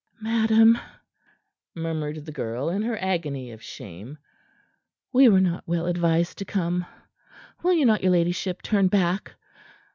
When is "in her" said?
2.69-2.97